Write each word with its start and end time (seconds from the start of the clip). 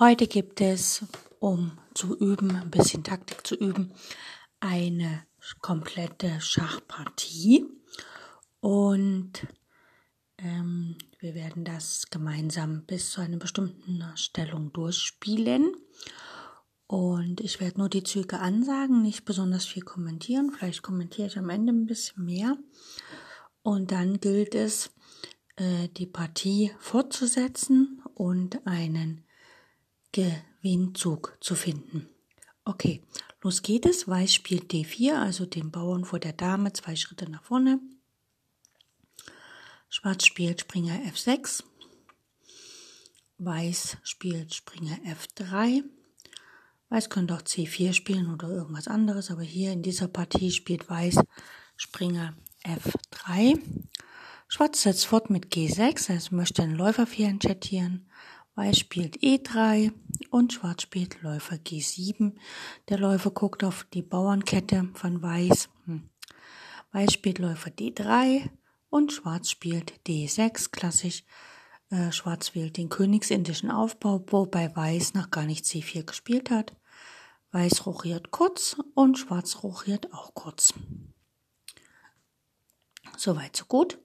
Heute 0.00 0.28
gibt 0.28 0.60
es, 0.60 1.04
um 1.40 1.72
zu 1.92 2.16
üben, 2.16 2.54
ein 2.54 2.70
bisschen 2.70 3.02
Taktik 3.02 3.44
zu 3.44 3.56
üben, 3.56 3.92
eine 4.60 5.26
komplette 5.60 6.40
Schachpartie. 6.40 7.66
Und 8.60 9.32
ähm, 10.38 10.96
wir 11.18 11.34
werden 11.34 11.64
das 11.64 12.06
gemeinsam 12.10 12.84
bis 12.86 13.10
zu 13.10 13.20
einer 13.20 13.38
bestimmten 13.38 14.04
Stellung 14.14 14.72
durchspielen. 14.72 15.74
Und 16.86 17.40
ich 17.40 17.60
werde 17.60 17.80
nur 17.80 17.88
die 17.88 18.04
Züge 18.04 18.38
ansagen, 18.38 19.02
nicht 19.02 19.24
besonders 19.24 19.66
viel 19.66 19.82
kommentieren. 19.82 20.52
Vielleicht 20.52 20.82
kommentiere 20.82 21.26
ich 21.26 21.36
am 21.36 21.50
Ende 21.50 21.72
ein 21.72 21.86
bisschen 21.86 22.24
mehr. 22.24 22.56
Und 23.62 23.90
dann 23.90 24.20
gilt 24.20 24.54
es, 24.54 24.92
äh, 25.56 25.88
die 25.88 26.06
Partie 26.06 26.70
fortzusetzen 26.78 28.00
und 28.14 28.64
einen 28.64 29.24
Gewinnzug 30.12 31.36
zu 31.40 31.54
finden. 31.54 32.08
Okay, 32.64 33.02
los 33.42 33.62
geht 33.62 33.86
es. 33.86 34.08
Weiß 34.08 34.34
spielt 34.34 34.72
D4, 34.72 35.14
also 35.14 35.46
den 35.46 35.70
Bauern 35.70 36.04
vor 36.04 36.18
der 36.18 36.32
Dame, 36.32 36.72
zwei 36.72 36.96
Schritte 36.96 37.30
nach 37.30 37.44
vorne. 37.44 37.80
Schwarz 39.88 40.26
spielt 40.26 40.60
Springer 40.60 40.98
F6. 41.10 41.62
Weiß 43.38 43.96
spielt 44.02 44.54
Springer 44.54 44.98
F3. 45.06 45.82
Weiß 46.90 47.08
könnte 47.08 47.34
auch 47.34 47.42
C4 47.42 47.92
spielen 47.92 48.32
oder 48.32 48.48
irgendwas 48.48 48.88
anderes, 48.88 49.30
aber 49.30 49.42
hier 49.42 49.72
in 49.72 49.82
dieser 49.82 50.08
Partie 50.08 50.50
spielt 50.50 50.90
Weiß 50.90 51.20
Springer 51.76 52.34
F3. 52.64 53.60
Schwarz 54.48 54.82
setzt 54.82 55.06
fort 55.06 55.30
mit 55.30 55.52
G6, 55.54 56.10
also 56.10 56.34
möchte 56.34 56.62
einen 56.62 56.74
Läufer 56.74 57.06
4 57.06 57.28
entschattieren. 57.28 58.10
Weiß 58.58 58.76
spielt 58.76 59.18
E3 59.18 59.92
und 60.30 60.52
Schwarz 60.52 60.82
spielt 60.82 61.22
Läufer 61.22 61.54
G7. 61.54 62.32
Der 62.88 62.98
Läufer 62.98 63.30
guckt 63.30 63.62
auf 63.62 63.86
die 63.94 64.02
Bauernkette 64.02 64.88
von 64.94 65.22
Weiß. 65.22 65.68
Hm. 65.84 66.10
Weiß 66.90 67.12
spielt 67.12 67.38
Läufer 67.38 67.70
D3 67.70 68.50
und 68.90 69.12
Schwarz 69.12 69.48
spielt 69.48 70.00
D6. 70.08 70.72
Klassisch. 70.72 71.22
Äh, 71.90 72.10
Schwarz 72.10 72.56
wählt 72.56 72.78
den 72.78 72.88
königsindischen 72.88 73.70
Aufbau, 73.70 74.24
wobei 74.26 74.74
Weiß 74.74 75.14
noch 75.14 75.30
gar 75.30 75.46
nicht 75.46 75.64
C4 75.64 76.02
gespielt 76.02 76.50
hat. 76.50 76.74
Weiß 77.52 77.86
rochiert 77.86 78.32
kurz 78.32 78.76
und 78.96 79.20
Schwarz 79.20 79.62
rochiert 79.62 80.12
auch 80.12 80.34
kurz. 80.34 80.74
Soweit 83.16 83.54
so 83.54 83.66
gut. 83.66 84.00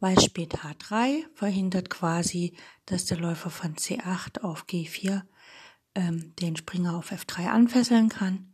Weiß 0.00 0.22
spielt 0.22 0.58
H3, 0.58 1.24
verhindert 1.32 1.88
quasi, 1.88 2.54
dass 2.86 3.04
der 3.04 3.18
Läufer 3.18 3.50
von 3.50 3.76
C8 3.76 4.40
auf 4.40 4.64
G4 4.64 5.22
ähm, 5.94 6.34
den 6.36 6.56
Springer 6.56 6.96
auf 6.96 7.12
F3 7.12 7.48
anfesseln 7.48 8.08
kann. 8.08 8.52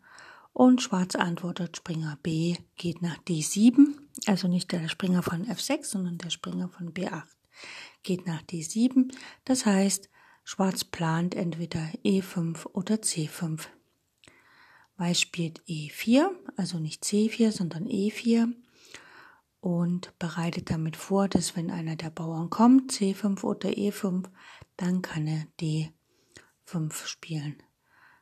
Und 0.52 0.82
Schwarz 0.82 1.14
antwortet, 1.14 1.78
Springer 1.78 2.18
B 2.22 2.56
geht 2.76 3.00
nach 3.00 3.16
D7, 3.18 3.94
also 4.26 4.48
nicht 4.48 4.70
der 4.70 4.88
Springer 4.88 5.22
von 5.22 5.46
F6, 5.46 5.84
sondern 5.84 6.18
der 6.18 6.30
Springer 6.30 6.68
von 6.68 6.92
B8 6.92 7.24
geht 8.02 8.26
nach 8.26 8.42
D7. 8.42 9.12
Das 9.44 9.64
heißt, 9.64 10.10
Schwarz 10.44 10.84
plant 10.84 11.34
entweder 11.34 11.88
E5 12.04 12.66
oder 12.72 12.96
C5. 12.96 13.60
Weiß 14.96 15.20
spielt 15.20 15.62
E4, 15.62 16.28
also 16.56 16.78
nicht 16.78 17.02
C4, 17.02 17.50
sondern 17.50 17.86
E4 17.86 18.52
und 19.62 20.18
bereitet 20.18 20.70
damit 20.70 20.96
vor, 20.96 21.28
dass 21.28 21.56
wenn 21.56 21.70
einer 21.70 21.94
der 21.94 22.10
Bauern 22.10 22.50
kommt, 22.50 22.92
C5 22.92 23.44
oder 23.44 23.68
E5, 23.68 24.24
dann 24.76 25.02
kann 25.02 25.28
er 25.28 25.46
D5 25.60 27.06
spielen. 27.06 27.62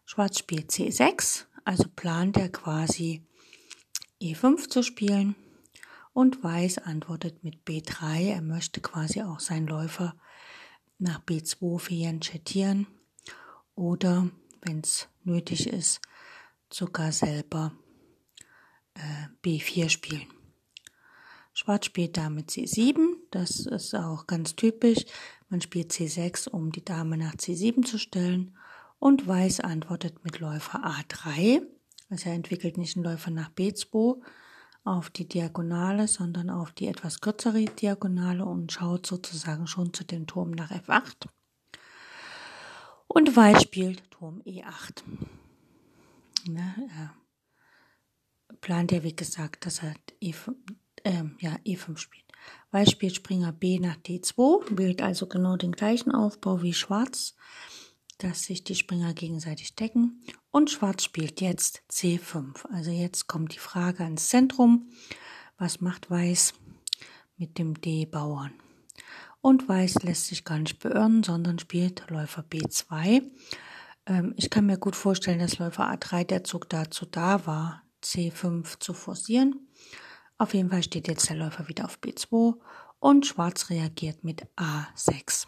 Schwarz 0.05 0.39
spielt 0.39 0.71
C6, 0.71 1.47
also 1.65 1.85
plant 1.97 2.37
er 2.37 2.51
quasi 2.51 3.25
E5 4.21 4.69
zu 4.69 4.83
spielen 4.83 5.35
und 6.13 6.45
Weiß 6.45 6.77
antwortet 6.77 7.43
mit 7.43 7.65
B3, 7.65 8.35
er 8.35 8.43
möchte 8.43 8.83
quasi 8.83 9.23
auch 9.23 9.41
seinen 9.41 9.67
Läufer 9.67 10.15
nach 10.99 11.25
B2 11.25 11.79
fianchettieren 11.79 12.87
oder, 13.75 14.29
wenn 14.61 14.81
es 14.81 15.09
nötig 15.25 15.69
ist, 15.69 16.03
sogar 16.71 17.13
selber 17.13 17.73
äh, 18.93 19.29
B4 19.43 19.89
spielen. 19.89 20.40
Schwarz 21.61 21.85
spielt 21.85 22.17
Dame 22.17 22.41
C7, 22.41 23.17
das 23.31 23.67
ist 23.67 23.95
auch 23.95 24.27
ganz 24.27 24.57
typisch. 24.57 25.05
Man 25.51 25.61
spielt 25.61 25.93
C6, 25.93 26.49
um 26.49 26.73
die 26.73 26.83
Dame 26.83 27.19
nach 27.19 27.35
C7 27.35 27.85
zu 27.85 27.99
stellen. 27.99 28.57
Und 28.99 29.27
Weiß 29.27 29.61
antwortet 29.61 30.25
mit 30.25 30.41
Läufer 30.41 30.83
A3. 30.83 31.61
Also 32.09 32.31
er 32.31 32.35
entwickelt 32.35 32.79
nicht 32.79 32.97
einen 32.97 33.05
Läufer 33.05 33.31
nach 33.31 33.51
B2 33.51 34.23
auf 34.85 35.11
die 35.11 35.29
Diagonale, 35.29 36.09
sondern 36.09 36.49
auf 36.49 36.73
die 36.73 36.87
etwas 36.87 37.21
kürzere 37.21 37.67
Diagonale 37.67 38.47
und 38.47 38.73
schaut 38.73 39.05
sozusagen 39.05 39.67
schon 39.67 39.93
zu 39.93 40.05
dem 40.05 40.27
Turm 40.27 40.53
nach 40.53 40.71
F8. 40.71 41.27
Und 43.07 43.37
Weiß 43.37 43.65
spielt 43.65 44.11
Turm 44.11 44.41
E8. 44.47 45.03
Ne, 46.49 46.89
er 46.97 47.15
plant 48.63 48.93
ja, 48.93 49.03
wie 49.03 49.15
gesagt, 49.15 49.67
dass 49.67 49.83
er 49.83 49.95
E5, 50.23 50.55
ähm, 51.05 51.37
ja, 51.41 51.57
E5 51.67 51.99
spielt. 51.99 52.25
Weiß 52.71 52.91
spielt 52.91 53.17
Springer 53.17 53.53
B 53.53 53.79
nach 53.79 53.97
D2, 53.97 54.79
wählt 54.79 55.03
also 55.03 55.27
genau 55.27 55.57
den 55.57 55.73
gleichen 55.73 56.13
Aufbau 56.13 56.63
wie 56.63 56.73
Schwarz, 56.73 57.35
dass 58.19 58.45
sich 58.45 58.65
die 58.65 58.75
Springer 58.75 59.13
gegenseitig 59.13 59.75
decken. 59.75 60.23
Und 60.51 60.71
Schwarz 60.71 61.05
spielt 61.05 61.41
jetzt 61.41 61.83
C5. 61.91 62.67
Also 62.73 62.91
jetzt 62.91 63.27
kommt 63.27 63.55
die 63.55 63.59
Frage 63.59 64.05
ans 64.05 64.29
Zentrum. 64.29 64.91
Was 65.59 65.81
macht 65.81 66.11
Weiß 66.11 66.55
mit 67.37 67.59
dem 67.59 67.81
D-Bauern? 67.81 68.53
Und 69.41 69.69
Weiß 69.69 70.03
lässt 70.03 70.27
sich 70.27 70.45
gar 70.45 70.59
nicht 70.59 70.81
beirren, 70.81 71.23
sondern 71.23 71.59
spielt 71.59 72.09
Läufer 72.11 72.43
B2. 72.43 73.23
Ähm, 74.07 74.35
ich 74.37 74.51
kann 74.51 74.67
mir 74.67 74.79
gut 74.79 74.97
vorstellen, 74.97 75.39
dass 75.39 75.59
Läufer 75.59 75.91
A3 75.91 76.25
der 76.25 76.45
Zug 76.45 76.69
dazu 76.69 77.07
da 77.07 77.47
war, 77.47 77.83
C5 78.03 78.79
zu 78.81 78.93
forcieren. 78.93 79.67
Auf 80.41 80.55
jeden 80.55 80.71
Fall 80.71 80.83
steht 80.83 81.07
jetzt 81.07 81.29
der 81.29 81.37
Läufer 81.37 81.69
wieder 81.69 81.85
auf 81.85 81.99
B2 81.99 82.57
und 82.99 83.27
Schwarz 83.27 83.69
reagiert 83.69 84.25
mit 84.25 84.47
A6. 84.57 85.47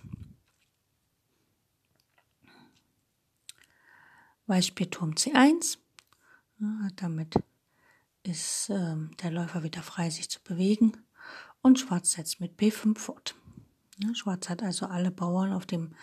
Weiß 4.47 4.67
spielt 4.67 4.91
Turm 4.91 5.13
C1. 5.13 5.79
Ja, 6.61 6.89
damit 6.97 7.37
ist 8.23 8.69
ähm, 8.69 9.13
der 9.23 9.31
Läufer 9.31 9.63
wieder 9.63 9.83
frei, 9.83 10.11
sich 10.11 10.29
zu 10.29 10.43
bewegen. 10.43 10.93
Und 11.63 11.79
Schwarz 11.79 12.11
setzt 12.11 12.41
mit 12.41 12.61
B5 12.61 12.99
fort. 12.99 13.35
Ja, 13.97 14.15
Schwarz 14.15 14.51
hat 14.51 14.63
also 14.63 14.87
alle 14.87 15.11
Bauern 15.11 15.55
auf 15.55 15.65
dem 15.65 15.95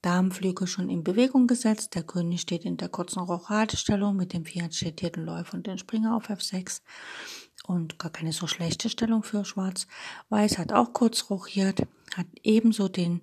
Damenflügel 0.00 0.66
schon 0.66 0.88
in 0.88 1.04
Bewegung 1.04 1.46
gesetzt. 1.46 1.94
Der 1.94 2.04
König 2.04 2.40
steht 2.40 2.64
in 2.64 2.78
der 2.78 2.88
kurzen 2.88 3.20
Rochadestellung 3.20 4.16
mit 4.16 4.32
dem 4.32 4.46
vierentstädtierten 4.46 5.26
Läufer 5.26 5.58
und 5.58 5.66
dem 5.66 5.76
Springer 5.76 6.16
auf 6.16 6.30
F6 6.30 6.80
und 7.70 8.00
gar 8.00 8.10
keine 8.10 8.32
so 8.32 8.48
schlechte 8.48 8.88
Stellung 8.88 9.22
für 9.22 9.44
Schwarz. 9.44 9.86
Weiß 10.28 10.58
hat 10.58 10.72
auch 10.72 10.92
kurz 10.92 11.30
rochiert, 11.30 11.86
hat 12.16 12.26
ebenso 12.42 12.88
den 12.88 13.22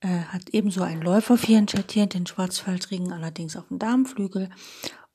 äh, 0.00 0.08
hat 0.08 0.48
ebenso 0.50 0.82
einen 0.82 1.00
Läufer 1.00 1.38
vierentschattiert, 1.38 2.14
den 2.14 2.26
Schwarzfeldring 2.26 3.12
allerdings 3.12 3.56
auf 3.56 3.68
dem 3.68 3.78
Damenflügel 3.78 4.50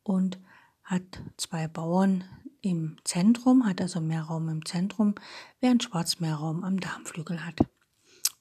und 0.03 0.39
hat 0.85 1.03
zwei 1.35 1.67
Bauern 1.67 2.23
im 2.61 2.95
Zentrum, 3.03 3.65
hat 3.65 3.81
also 3.81 3.99
mehr 3.99 4.23
Raum 4.23 4.47
im 4.47 4.65
Zentrum, 4.65 5.15
während 5.59 5.83
Schwarz 5.83 6.21
mehr 6.21 6.35
Raum 6.35 6.63
am 6.63 6.79
Damenflügel 6.79 7.45
hat. 7.45 7.59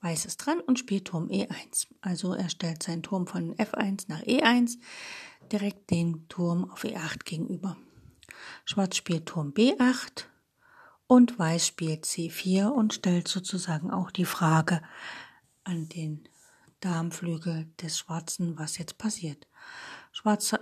Weiß 0.03 0.25
ist 0.25 0.37
dran 0.39 0.61
und 0.61 0.79
spielt 0.79 1.07
Turm 1.07 1.29
E1. 1.31 1.89
Also 2.01 2.35
er 2.35 2.49
stellt 2.49 2.83
seinen 2.85 3.03
Turm 3.03 3.27
von 3.27 3.57
F1 3.57 4.05
nach 4.07 4.23
E1 4.23 4.79
direkt 5.51 5.91
den 5.91 6.29
Turm 6.29 6.71
auf 6.71 6.85
E8 6.85 7.25
gegenüber. 7.25 7.77
Schwarz 8.65 8.97
spielt 8.97 9.27
Turm 9.27 9.53
B8 9.53 10.25
und 11.07 11.39
Weiß 11.39 11.67
spielt 11.67 12.05
C4 12.05 12.69
und 12.69 12.95
stellt 12.95 13.29
sozusagen 13.29 13.91
auch 13.91 14.11
die 14.11 14.25
Frage 14.25 14.83
an 15.65 15.89
den 15.89 16.29
Darmflügel 16.81 17.69
des 17.81 17.99
Schwarzen, 17.99 18.59
was 18.59 18.79
jetzt 18.79 18.99
passiert. 18.99 19.47
Schwarz 20.11 20.53
äh, 20.53 20.59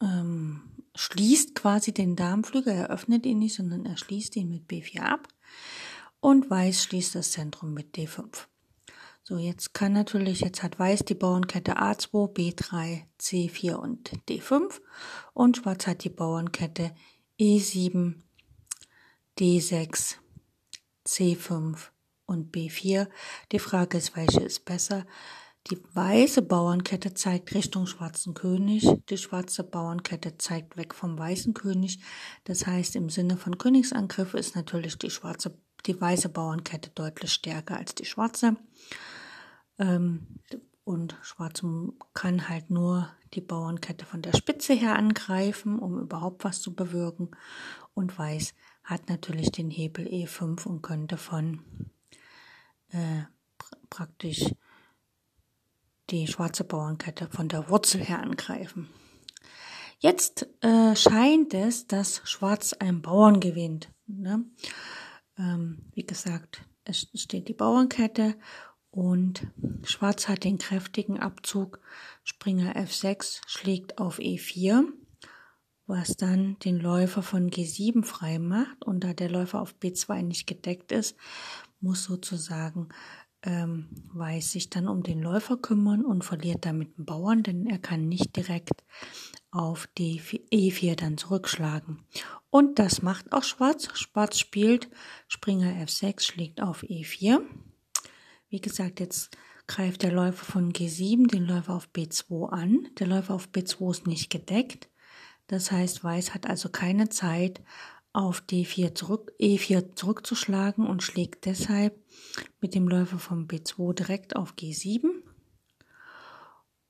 ähm, 0.00 0.62
schließt 0.94 1.54
quasi 1.54 1.92
den 1.92 2.16
Darmflügel, 2.16 2.72
er 2.72 2.90
öffnet 2.90 3.26
ihn 3.26 3.38
nicht, 3.38 3.54
sondern 3.54 3.86
er 3.86 3.96
schließt 3.96 4.36
ihn 4.36 4.50
mit 4.50 4.68
B4 4.68 5.00
ab 5.00 5.28
und 6.20 6.50
Weiß 6.50 6.84
schließt 6.84 7.14
das 7.14 7.32
Zentrum 7.32 7.74
mit 7.74 7.96
D5. 7.96 8.46
So, 9.24 9.38
jetzt 9.38 9.72
kann 9.72 9.92
natürlich, 9.92 10.40
jetzt 10.40 10.64
hat 10.64 10.80
Weiß 10.80 11.04
die 11.04 11.14
Bauernkette 11.14 11.76
A2, 11.76 12.34
B3, 12.34 13.02
C4 13.20 13.74
und 13.74 14.10
D5 14.28 14.80
und 15.32 15.58
Schwarz 15.58 15.86
hat 15.86 16.02
die 16.02 16.10
Bauernkette 16.10 16.90
E7, 17.38 18.14
D6, 19.38 20.16
C5 21.06 21.76
und 22.26 22.52
B4. 22.52 23.06
Die 23.52 23.60
Frage 23.60 23.98
ist, 23.98 24.16
welche 24.16 24.40
ist 24.40 24.64
besser? 24.64 25.06
Die 25.70 25.78
weiße 25.94 26.42
Bauernkette 26.42 27.14
zeigt 27.14 27.54
Richtung 27.54 27.86
schwarzen 27.86 28.34
König, 28.34 28.84
die 29.08 29.18
schwarze 29.18 29.62
Bauernkette 29.62 30.36
zeigt 30.36 30.76
weg 30.76 30.92
vom 30.94 31.16
weißen 31.16 31.54
König. 31.54 32.00
Das 32.42 32.66
heißt, 32.66 32.96
im 32.96 33.08
Sinne 33.08 33.36
von 33.36 33.56
Königsangriff 33.56 34.34
ist 34.34 34.56
natürlich 34.56 34.98
die 34.98 35.10
schwarze, 35.10 35.56
die 35.86 36.00
weiße 36.00 36.28
Bauernkette 36.30 36.90
deutlich 36.90 37.32
stärker 37.32 37.76
als 37.76 37.94
die 37.94 38.04
schwarze. 38.04 38.56
Ähm, 39.78 40.26
und 40.84 41.16
Schwarz 41.22 41.62
kann 42.12 42.48
halt 42.48 42.70
nur 42.70 43.08
die 43.34 43.40
Bauernkette 43.40 44.04
von 44.04 44.20
der 44.20 44.36
Spitze 44.36 44.74
her 44.74 44.96
angreifen, 44.96 45.78
um 45.78 46.00
überhaupt 46.00 46.44
was 46.44 46.60
zu 46.60 46.74
bewirken. 46.74 47.30
Und 47.94 48.18
Weiß 48.18 48.54
hat 48.84 49.08
natürlich 49.08 49.52
den 49.52 49.70
Hebel 49.70 50.06
E5 50.06 50.66
und 50.66 50.82
könnte 50.82 51.16
von 51.16 51.62
äh, 52.88 53.22
praktisch 53.90 54.52
die 56.10 56.26
schwarze 56.26 56.64
Bauernkette 56.64 57.28
von 57.28 57.48
der 57.48 57.68
Wurzel 57.68 58.02
her 58.02 58.20
angreifen. 58.20 58.88
Jetzt 59.98 60.48
äh, 60.62 60.96
scheint 60.96 61.54
es, 61.54 61.86
dass 61.86 62.22
Schwarz 62.24 62.72
einen 62.72 63.02
Bauern 63.02 63.38
gewinnt. 63.38 63.88
Ne? 64.06 64.44
Ähm, 65.38 65.90
wie 65.94 66.04
gesagt, 66.04 66.62
es 66.84 67.08
steht 67.14 67.48
die 67.48 67.54
Bauernkette 67.54 68.36
und 68.92 69.46
Schwarz 69.84 70.28
hat 70.28 70.44
den 70.44 70.58
kräftigen 70.58 71.18
Abzug. 71.18 71.80
Springer 72.24 72.76
F6 72.76 73.40
schlägt 73.46 73.96
auf 73.96 74.18
E4, 74.18 74.84
was 75.86 76.16
dann 76.18 76.58
den 76.58 76.78
Läufer 76.78 77.22
von 77.22 77.48
G7 77.50 78.04
frei 78.04 78.38
macht. 78.38 78.84
Und 78.84 79.02
da 79.02 79.14
der 79.14 79.30
Läufer 79.30 79.62
auf 79.62 79.74
B2 79.82 80.20
nicht 80.20 80.46
gedeckt 80.46 80.92
ist, 80.92 81.16
muss 81.80 82.04
sozusagen 82.04 82.90
ähm, 83.44 83.88
Weiß 84.12 84.52
sich 84.52 84.68
dann 84.68 84.86
um 84.86 85.02
den 85.02 85.20
Läufer 85.20 85.56
kümmern 85.56 86.04
und 86.04 86.22
verliert 86.22 86.66
damit 86.66 86.96
den 86.98 87.06
Bauern, 87.06 87.42
denn 87.42 87.66
er 87.66 87.78
kann 87.78 88.08
nicht 88.08 88.36
direkt 88.36 88.84
auf 89.50 89.88
die 89.98 90.20
E4 90.20 90.96
dann 90.96 91.16
zurückschlagen. 91.16 92.04
Und 92.50 92.78
das 92.78 93.00
macht 93.00 93.32
auch 93.32 93.42
Schwarz. 93.42 93.88
Schwarz 93.98 94.38
spielt 94.38 94.90
Springer 95.28 95.82
F6, 95.82 96.20
schlägt 96.20 96.62
auf 96.62 96.82
E4. 96.82 97.40
Wie 98.52 98.60
gesagt, 98.60 99.00
jetzt 99.00 99.34
greift 99.66 100.02
der 100.02 100.12
Läufer 100.12 100.44
von 100.44 100.74
G7 100.74 101.26
den 101.26 101.46
Läufer 101.46 101.72
auf 101.72 101.88
B2 101.94 102.50
an. 102.50 102.86
Der 102.98 103.06
Läufer 103.06 103.32
auf 103.32 103.48
B2 103.48 103.90
ist 103.90 104.06
nicht 104.06 104.28
gedeckt. 104.28 104.90
Das 105.46 105.72
heißt, 105.72 106.04
Weiß 106.04 106.34
hat 106.34 106.46
also 106.46 106.68
keine 106.68 107.08
Zeit, 107.08 107.62
auf 108.12 108.42
D4 108.42 108.94
zurück, 108.94 109.32
E4 109.40 109.96
zurückzuschlagen 109.96 110.86
und 110.86 111.02
schlägt 111.02 111.46
deshalb 111.46 111.98
mit 112.60 112.74
dem 112.74 112.88
Läufer 112.88 113.18
von 113.18 113.48
B2 113.48 113.94
direkt 113.94 114.36
auf 114.36 114.52
G7. 114.52 115.06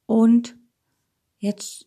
Und 0.07 0.57
jetzt 1.39 1.87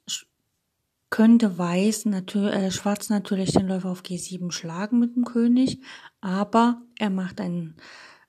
könnte 1.10 1.58
Weiß 1.58 2.06
natürlich, 2.06 2.56
äh, 2.56 2.72
Schwarz 2.72 3.10
natürlich 3.10 3.52
den 3.52 3.68
Läufer 3.68 3.90
auf 3.90 4.04
G7 4.04 4.54
schlagen 4.54 5.00
mit 5.00 5.18
dem 5.18 5.26
König, 5.26 5.82
aber 6.22 6.82
er 6.98 7.10
macht 7.10 7.42
einen 7.42 7.76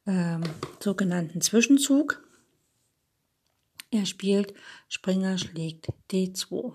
ähm, 0.07 0.43
sogenannten 0.81 1.41
Zwischenzug. 1.41 2.23
Er 3.91 4.07
spielt 4.07 4.55
Springer 4.89 5.39
schlägt 5.39 5.89
D2. 6.11 6.73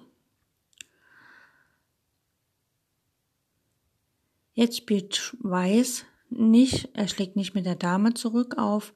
Jetzt 4.54 4.78
spielt 4.78 5.36
Weiß 5.39 6.06
nicht, 6.30 6.89
er 6.94 7.07
schlägt 7.07 7.36
nicht 7.36 7.54
mit 7.54 7.66
der 7.66 7.75
Dame 7.75 8.13
zurück 8.13 8.57
auf 8.57 8.94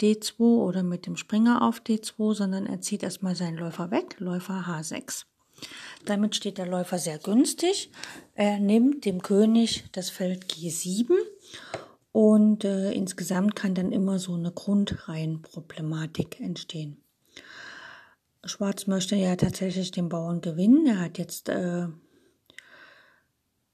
D2 0.00 0.40
oder 0.40 0.82
mit 0.82 1.06
dem 1.06 1.16
Springer 1.16 1.62
auf 1.62 1.80
D2, 1.80 2.34
sondern 2.34 2.66
er 2.66 2.80
zieht 2.80 3.02
erstmal 3.02 3.36
seinen 3.36 3.58
Läufer 3.58 3.90
weg, 3.90 4.16
Läufer 4.18 4.64
H6. 4.66 5.24
Damit 6.04 6.34
steht 6.34 6.58
der 6.58 6.66
Läufer 6.66 6.98
sehr 6.98 7.18
günstig. 7.18 7.90
Er 8.34 8.58
nimmt 8.58 9.04
dem 9.04 9.22
König 9.22 9.84
das 9.92 10.10
Feld 10.10 10.46
G7 10.52 11.12
und 12.14 12.64
äh, 12.64 12.92
insgesamt 12.92 13.56
kann 13.56 13.74
dann 13.74 13.90
immer 13.90 14.20
so 14.20 14.34
eine 14.34 14.52
Grundreihenproblematik 14.52 16.38
entstehen. 16.38 17.02
Schwarz 18.44 18.86
möchte 18.86 19.16
ja 19.16 19.34
tatsächlich 19.34 19.90
den 19.90 20.08
Bauern 20.08 20.40
gewinnen. 20.40 20.86
Er 20.86 21.00
hat 21.00 21.18
jetzt 21.18 21.48
äh, 21.48 21.88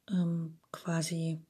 ähm, 0.08 0.56
quasi, 0.72 1.42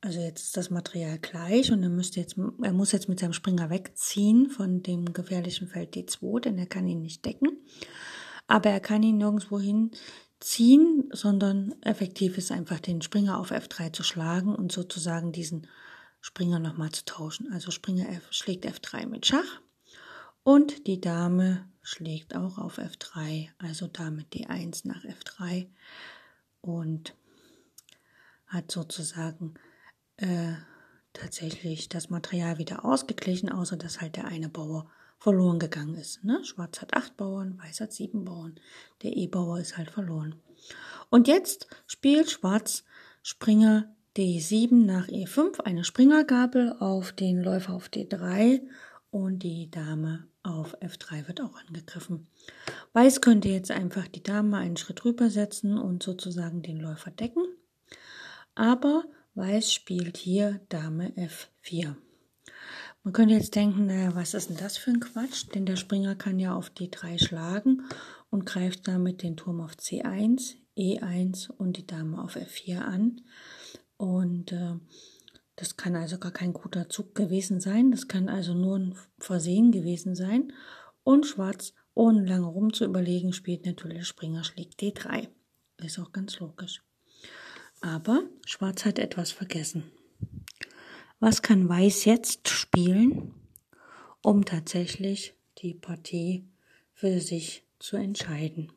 also 0.00 0.18
jetzt 0.18 0.44
ist 0.44 0.56
das 0.56 0.70
Material 0.70 1.18
gleich 1.18 1.70
und 1.72 1.82
er 1.82 1.90
müsste 1.90 2.20
jetzt, 2.20 2.38
er 2.62 2.72
muss 2.72 2.92
jetzt 2.92 3.10
mit 3.10 3.20
seinem 3.20 3.34
Springer 3.34 3.68
wegziehen 3.68 4.48
von 4.48 4.82
dem 4.82 5.12
gefährlichen 5.12 5.68
Feld 5.68 5.94
D2, 5.94 6.40
denn 6.40 6.56
er 6.56 6.66
kann 6.66 6.88
ihn 6.88 7.02
nicht 7.02 7.26
decken. 7.26 7.50
Aber 8.46 8.70
er 8.70 8.80
kann 8.80 9.02
ihn 9.02 9.18
nirgendwo 9.18 9.60
hinziehen, 9.60 11.10
sondern 11.12 11.74
effektiv 11.82 12.38
ist 12.38 12.50
einfach 12.50 12.80
den 12.80 13.02
Springer 13.02 13.38
auf 13.38 13.52
F3 13.52 13.92
zu 13.92 14.02
schlagen 14.02 14.54
und 14.54 14.72
sozusagen 14.72 15.32
diesen 15.32 15.66
Springer 16.28 16.58
nochmal 16.58 16.92
zu 16.92 17.06
tauschen. 17.06 17.50
Also 17.54 17.70
Springer 17.70 18.10
F 18.10 18.28
schlägt 18.32 18.66
F3 18.66 19.06
mit 19.06 19.24
Schach 19.24 19.62
und 20.42 20.86
die 20.86 21.00
Dame 21.00 21.66
schlägt 21.80 22.36
auch 22.36 22.58
auf 22.58 22.78
F3, 22.78 23.48
also 23.56 23.86
Dame 23.86 24.24
D1 24.30 24.86
nach 24.86 25.04
F3 25.04 25.68
und 26.60 27.14
hat 28.46 28.70
sozusagen 28.70 29.54
äh, 30.18 30.52
tatsächlich 31.14 31.88
das 31.88 32.10
Material 32.10 32.58
wieder 32.58 32.84
ausgeglichen, 32.84 33.50
außer 33.50 33.78
dass 33.78 34.02
halt 34.02 34.16
der 34.16 34.26
eine 34.26 34.50
Bauer 34.50 34.90
verloren 35.16 35.58
gegangen 35.58 35.94
ist. 35.94 36.24
Ne? 36.24 36.44
Schwarz 36.44 36.82
hat 36.82 36.92
acht 36.92 37.16
Bauern, 37.16 37.58
Weiß 37.58 37.80
hat 37.80 37.94
sieben 37.94 38.26
Bauern. 38.26 38.60
Der 39.02 39.16
E-Bauer 39.16 39.60
ist 39.60 39.78
halt 39.78 39.90
verloren. 39.90 40.34
Und 41.08 41.26
jetzt 41.26 41.68
spielt 41.86 42.30
Schwarz 42.30 42.84
Springer 43.22 43.94
D7 44.18 44.84
nach 44.84 45.06
E5 45.06 45.60
eine 45.60 45.84
Springergabel 45.84 46.74
auf 46.80 47.12
den 47.12 47.40
Läufer 47.40 47.72
auf 47.74 47.86
D3 47.86 48.60
und 49.12 49.44
die 49.44 49.70
Dame 49.70 50.26
auf 50.42 50.76
F3 50.82 51.28
wird 51.28 51.40
auch 51.40 51.56
angegriffen. 51.68 52.26
Weiß 52.94 53.20
könnte 53.20 53.48
jetzt 53.48 53.70
einfach 53.70 54.08
die 54.08 54.24
Dame 54.24 54.56
einen 54.56 54.76
Schritt 54.76 55.04
rüber 55.04 55.30
setzen 55.30 55.78
und 55.78 56.02
sozusagen 56.02 56.62
den 56.62 56.80
Läufer 56.80 57.12
decken. 57.12 57.44
Aber 58.56 59.04
Weiß 59.36 59.72
spielt 59.72 60.16
hier 60.16 60.62
Dame 60.68 61.10
F4. 61.10 61.94
Man 63.04 63.12
könnte 63.12 63.34
jetzt 63.34 63.54
denken, 63.54 63.86
naja, 63.86 64.16
was 64.16 64.34
ist 64.34 64.50
denn 64.50 64.56
das 64.56 64.76
für 64.76 64.90
ein 64.90 64.98
Quatsch? 64.98 65.46
Denn 65.54 65.64
der 65.64 65.76
Springer 65.76 66.16
kann 66.16 66.40
ja 66.40 66.56
auf 66.56 66.70
D3 66.70 67.24
schlagen 67.24 67.84
und 68.30 68.46
greift 68.46 68.88
damit 68.88 69.22
den 69.22 69.36
Turm 69.36 69.60
auf 69.60 69.74
C1, 69.74 70.56
E1 70.76 71.52
und 71.52 71.76
die 71.76 71.86
Dame 71.86 72.20
auf 72.20 72.34
F4 72.34 72.80
an. 72.80 73.20
Und 73.98 74.52
äh, 74.52 74.76
das 75.56 75.76
kann 75.76 75.96
also 75.96 76.18
gar 76.18 76.32
kein 76.32 76.52
guter 76.52 76.88
Zug 76.88 77.14
gewesen 77.14 77.60
sein. 77.60 77.90
Das 77.90 78.08
kann 78.08 78.28
also 78.28 78.54
nur 78.54 78.78
ein 78.78 78.94
Versehen 79.18 79.72
gewesen 79.72 80.14
sein. 80.14 80.52
Und 81.02 81.26
Schwarz, 81.26 81.74
ohne 81.94 82.24
lange 82.24 82.46
rum 82.46 82.72
zu 82.72 82.84
überlegen, 82.84 83.32
spielt 83.32 83.66
natürlich 83.66 84.06
Springer 84.06 84.44
schlägt 84.44 84.80
D3. 84.80 85.28
Ist 85.78 85.98
auch 85.98 86.12
ganz 86.12 86.38
logisch. 86.38 86.82
Aber 87.80 88.22
Schwarz 88.46 88.84
hat 88.84 88.98
etwas 88.98 89.32
vergessen. 89.32 89.84
Was 91.20 91.42
kann 91.42 91.68
Weiß 91.68 92.04
jetzt 92.04 92.48
spielen, 92.48 93.34
um 94.22 94.44
tatsächlich 94.44 95.34
die 95.58 95.74
Partie 95.74 96.48
für 96.92 97.20
sich 97.20 97.64
zu 97.80 97.96
entscheiden? 97.96 98.72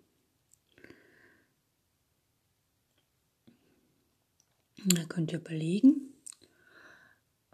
Da 4.85 5.03
könnt 5.05 5.31
ihr 5.31 5.39
überlegen. 5.39 6.13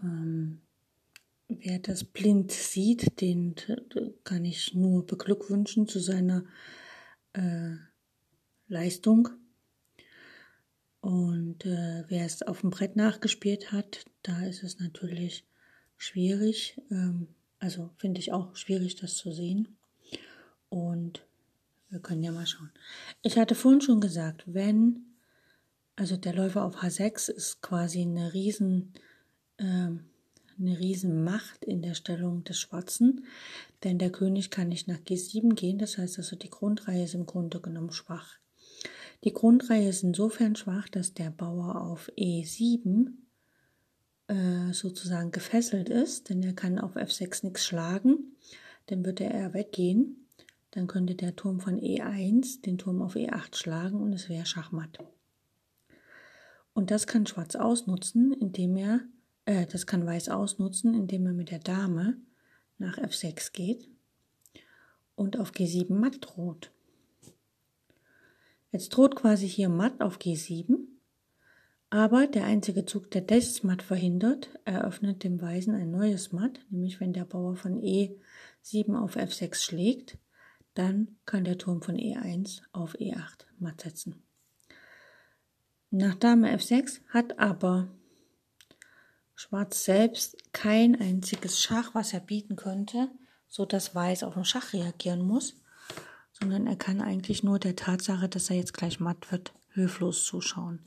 Ähm, 0.01 0.61
wer 1.47 1.79
das 1.79 2.03
blind 2.03 2.51
sieht, 2.51 3.19
den 3.21 3.55
kann 4.23 4.45
ich 4.45 4.73
nur 4.73 5.05
beglückwünschen 5.05 5.87
zu 5.87 5.99
seiner 5.99 6.45
äh, 7.33 7.75
Leistung. 8.67 9.29
Und 11.01 11.65
äh, 11.65 12.05
wer 12.07 12.25
es 12.25 12.41
auf 12.43 12.61
dem 12.61 12.69
Brett 12.69 12.95
nachgespielt 12.95 13.71
hat, 13.71 14.05
da 14.23 14.45
ist 14.45 14.63
es 14.63 14.79
natürlich 14.79 15.45
schwierig. 15.97 16.81
Ähm, 16.91 17.27
Also 17.59 17.89
finde 17.97 18.19
ich 18.19 18.31
auch 18.31 18.55
schwierig, 18.55 18.95
das 18.95 19.17
zu 19.17 19.31
sehen. 19.31 19.77
Und 20.69 21.25
wir 21.89 21.99
können 21.99 22.23
ja 22.23 22.31
mal 22.31 22.45
schauen. 22.45 22.71
Ich 23.23 23.37
hatte 23.37 23.55
vorhin 23.55 23.81
schon 23.81 23.99
gesagt, 23.99 24.43
wenn, 24.45 25.16
also 25.97 26.15
der 26.15 26.33
Läufer 26.33 26.63
auf 26.63 26.83
H6 26.83 27.31
ist 27.31 27.61
quasi 27.61 28.01
eine 28.01 28.33
riesen, 28.33 28.93
ähm, 29.57 30.05
eine 30.59 30.79
riesen 30.79 31.23
Macht 31.23 31.65
in 31.65 31.81
der 31.81 31.95
Stellung 31.95 32.43
des 32.43 32.59
Schwarzen, 32.59 33.25
denn 33.83 33.97
der 33.97 34.11
König 34.11 34.51
kann 34.51 34.69
nicht 34.69 34.87
nach 34.87 34.99
G7 34.99 35.55
gehen, 35.55 35.79
das 35.79 35.97
heißt 35.97 36.19
also 36.19 36.35
die 36.35 36.51
Grundreihe 36.51 37.03
ist 37.03 37.15
im 37.15 37.25
Grunde 37.25 37.59
genommen 37.59 37.91
schwach. 37.91 38.37
Die 39.23 39.33
Grundreihe 39.33 39.89
ist 39.89 40.03
insofern 40.03 40.55
schwach, 40.55 40.87
dass 40.87 41.15
der 41.15 41.31
Bauer 41.31 41.81
auf 41.81 42.11
E7 42.15 43.13
äh, 44.27 44.73
sozusagen 44.73 45.31
gefesselt 45.31 45.89
ist, 45.89 46.29
denn 46.29 46.43
er 46.43 46.53
kann 46.53 46.77
auf 46.77 46.95
F6 46.95 47.43
nichts 47.43 47.65
schlagen, 47.65 48.35
dann 48.85 49.03
würde 49.03 49.23
er 49.23 49.55
weggehen. 49.55 50.27
Dann 50.71 50.85
könnte 50.85 51.15
der 51.15 51.35
Turm 51.35 51.59
von 51.59 51.79
E1 51.79 52.61
den 52.61 52.77
Turm 52.77 53.01
auf 53.01 53.15
E8 53.15 53.55
schlagen 53.55 53.99
und 53.99 54.13
es 54.13 54.29
wäre 54.29 54.45
Schachmatt. 54.45 54.99
Und 56.77 56.91
das 56.91 57.07
kann 57.07 57.25
Schwarz 57.25 57.55
ausnutzen, 57.55 58.33
indem 58.33 58.75
er, 58.75 58.99
äh, 59.45 59.65
das 59.65 59.87
kann 59.87 60.05
Weiß 60.05 60.29
ausnutzen, 60.29 60.93
indem 60.93 61.25
er 61.25 61.33
mit 61.33 61.49
der 61.49 61.57
Dame 61.57 62.17
nach 62.77 62.99
F6 62.99 63.51
geht 63.51 63.89
und 65.15 65.39
auf 65.39 65.53
G7 65.53 65.91
matt 65.91 66.17
droht. 66.21 66.71
Jetzt 68.71 68.89
droht 68.89 69.15
quasi 69.15 69.49
hier 69.49 69.69
matt 69.69 70.01
auf 70.01 70.19
G7, 70.19 70.77
aber 71.89 72.27
der 72.27 72.45
einzige 72.45 72.85
Zug, 72.85 73.09
der 73.09 73.21
das 73.21 73.63
Matt 73.63 73.81
verhindert, 73.81 74.51
eröffnet 74.63 75.23
dem 75.23 75.41
Weißen 75.41 75.73
ein 75.73 75.89
neues 75.89 76.31
Matt, 76.31 76.59
nämlich 76.69 76.99
wenn 76.99 77.11
der 77.11 77.25
Bauer 77.25 77.55
von 77.55 77.81
E7 77.81 78.95
auf 78.95 79.17
F6 79.17 79.55
schlägt, 79.55 80.19
dann 80.75 81.17
kann 81.25 81.43
der 81.43 81.57
Turm 81.57 81.81
von 81.81 81.95
E1 81.95 82.61
auf 82.71 82.93
E8 82.99 83.47
matt 83.57 83.81
setzen. 83.81 84.26
Nach 85.99 86.13
Dame 86.13 86.55
F6 86.55 86.99
hat 87.09 87.39
aber 87.39 87.87
Schwarz 89.33 89.83
selbst 89.83 90.37
kein 90.53 90.95
einziges 91.01 91.59
Schach, 91.59 91.95
was 91.95 92.13
er 92.13 92.19
bieten 92.19 92.55
könnte, 92.55 93.09
so 93.47 93.65
dass 93.65 93.95
Weiß 93.95 94.21
auf 94.21 94.35
den 94.35 94.45
Schach 94.45 94.73
reagieren 94.73 95.25
muss, 95.25 95.55
sondern 96.33 96.67
er 96.67 96.75
kann 96.75 97.01
eigentlich 97.01 97.41
nur 97.41 97.57
der 97.57 97.75
Tatsache, 97.75 98.29
dass 98.29 98.51
er 98.51 98.57
jetzt 98.57 98.75
gleich 98.75 98.99
matt 98.99 99.31
wird, 99.31 99.53
hilflos 99.73 100.23
zuschauen. 100.23 100.85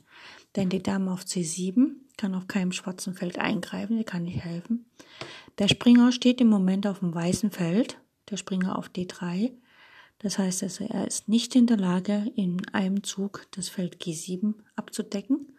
Denn 0.55 0.69
die 0.69 0.81
Dame 0.81 1.11
auf 1.11 1.23
C7 1.23 1.89
kann 2.15 2.33
auf 2.33 2.47
keinem 2.47 2.71
schwarzen 2.71 3.13
Feld 3.13 3.37
eingreifen, 3.37 3.97
die 3.97 4.05
kann 4.05 4.23
nicht 4.23 4.45
helfen. 4.45 4.85
Der 5.57 5.67
Springer 5.67 6.13
steht 6.13 6.39
im 6.39 6.47
Moment 6.47 6.87
auf 6.87 6.99
dem 6.99 7.13
weißen 7.13 7.51
Feld, 7.51 7.97
der 8.29 8.37
Springer 8.37 8.77
auf 8.77 8.87
D3 8.87 9.51
das 10.21 10.37
heißt 10.37 10.61
also, 10.61 10.85
er 10.85 11.07
ist 11.07 11.27
nicht 11.27 11.55
in 11.55 11.65
der 11.65 11.77
Lage, 11.77 12.31
in 12.35 12.67
einem 12.73 13.03
Zug 13.03 13.47
das 13.51 13.69
Feld 13.69 13.97
G7 14.03 14.53
abzudecken, 14.75 15.57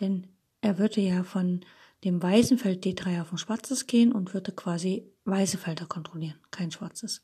denn 0.00 0.26
er 0.60 0.78
würde 0.78 1.00
ja 1.00 1.24
von 1.24 1.64
dem 2.04 2.22
weißen 2.22 2.58
Feld 2.58 2.84
D3 2.84 3.22
auf 3.22 3.32
ein 3.32 3.38
schwarzes 3.38 3.86
gehen 3.86 4.12
und 4.12 4.34
würde 4.34 4.52
quasi 4.52 5.10
weiße 5.24 5.56
Felder 5.56 5.86
kontrollieren, 5.86 6.38
kein 6.50 6.70
schwarzes. 6.70 7.22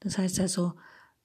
Das 0.00 0.18
heißt 0.18 0.40
also, 0.40 0.74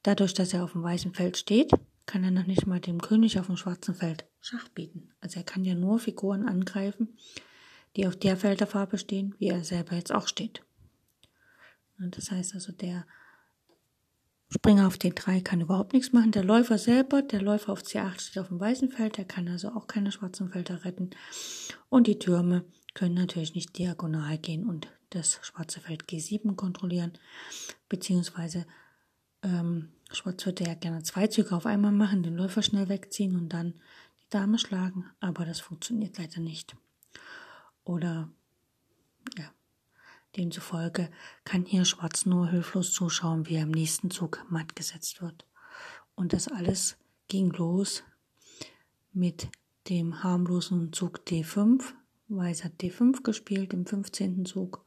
dadurch, 0.03 0.33
dass 0.33 0.53
er 0.53 0.63
auf 0.63 0.71
dem 0.71 0.83
weißen 0.83 1.13
Feld 1.13 1.35
steht, 1.35 1.71
kann 2.05 2.23
er 2.23 2.31
noch 2.31 2.47
nicht 2.47 2.65
mal 2.65 2.79
dem 2.79 3.01
König 3.01 3.37
auf 3.37 3.47
dem 3.47 3.57
schwarzen 3.57 3.95
Feld 3.95 4.25
Schach 4.39 4.69
bieten. 4.69 5.11
Also 5.19 5.39
er 5.39 5.43
kann 5.43 5.65
ja 5.65 5.75
nur 5.75 5.99
Figuren 5.99 6.47
angreifen, 6.47 7.17
die 7.97 8.07
auf 8.07 8.15
der 8.15 8.37
Felderfarbe 8.37 8.97
stehen, 8.97 9.35
wie 9.39 9.49
er 9.49 9.65
selber 9.65 9.95
jetzt 9.95 10.13
auch 10.13 10.29
steht. 10.29 10.63
Und 11.99 12.15
das 12.15 12.31
heißt 12.31 12.53
also, 12.53 12.71
der 12.71 13.05
Springer 14.51 14.87
auf 14.87 14.95
D3 14.95 15.43
kann 15.43 15.61
überhaupt 15.61 15.93
nichts 15.93 16.11
machen. 16.11 16.31
Der 16.31 16.43
Läufer 16.43 16.77
selber, 16.77 17.21
der 17.21 17.41
Läufer 17.41 17.71
auf 17.71 17.81
C8 17.81 18.19
steht 18.19 18.39
auf 18.39 18.47
dem 18.47 18.59
weißen 18.59 18.89
Feld, 18.89 19.17
der 19.17 19.25
kann 19.25 19.47
also 19.47 19.69
auch 19.69 19.85
keine 19.85 20.11
schwarzen 20.11 20.49
Felder 20.49 20.83
retten. 20.85 21.11
Und 21.89 22.07
die 22.07 22.17
Türme 22.17 22.65
können 22.95 23.15
natürlich 23.15 23.53
nicht 23.53 23.77
diagonal 23.77 24.37
gehen 24.39 24.67
und 24.67 24.87
das 25.11 25.39
schwarze 25.43 25.79
Feld 25.79 26.03
G7 26.03 26.55
kontrollieren, 26.55 27.13
beziehungsweise 27.87 28.65
ähm, 29.43 29.89
Schwarz 30.11 30.45
würde 30.45 30.65
ja 30.65 30.73
gerne 30.73 31.03
zwei 31.03 31.27
Züge 31.27 31.55
auf 31.55 31.65
einmal 31.65 31.91
machen, 31.91 32.23
den 32.23 32.35
Läufer 32.35 32.61
schnell 32.61 32.89
wegziehen 32.89 33.35
und 33.35 33.49
dann 33.49 33.73
die 34.21 34.29
Dame 34.29 34.57
schlagen, 34.57 35.05
aber 35.19 35.45
das 35.45 35.59
funktioniert 35.59 36.17
leider 36.17 36.41
nicht. 36.41 36.75
Oder 37.83 38.29
ja, 39.37 39.51
Demzufolge 40.37 41.09
kann 41.43 41.65
hier 41.65 41.85
Schwarz 41.85 42.25
nur 42.25 42.49
hilflos 42.49 42.91
zuschauen, 42.91 43.47
wie 43.47 43.55
er 43.55 43.63
im 43.63 43.71
nächsten 43.71 44.11
Zug 44.11 44.45
matt 44.49 44.75
gesetzt 44.75 45.21
wird. 45.21 45.45
Und 46.15 46.33
das 46.33 46.47
alles 46.47 46.97
ging 47.27 47.51
los 47.51 48.03
mit 49.13 49.49
dem 49.89 50.23
harmlosen 50.23 50.93
Zug 50.93 51.21
D5. 51.27 51.81
Weiß 52.27 52.63
hat 52.63 52.73
D5 52.79 53.23
gespielt 53.23 53.73
im 53.73 53.85
15. 53.85 54.45
Zug 54.45 54.85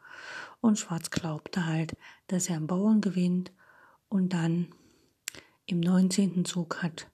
und 0.61 0.79
Schwarz 0.79 1.11
glaubte 1.11 1.67
halt, 1.67 1.95
dass 2.29 2.49
er 2.49 2.57
am 2.57 2.69
Bauern 2.69 3.01
gewinnt 3.01 3.53
und 4.09 4.33
dann 4.33 4.69
im 5.67 5.81
19. 5.81 6.45
Zug 6.45 6.83
hat 6.83 7.09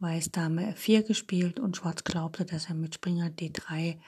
Weiß 0.00 0.30
Dame 0.30 0.74
F4 0.74 1.02
gespielt 1.02 1.58
und 1.58 1.76
Schwarz 1.76 2.04
glaubte, 2.04 2.44
dass 2.44 2.68
er 2.68 2.76
mit 2.76 2.94
Springer 2.94 3.30
D3 3.30 3.98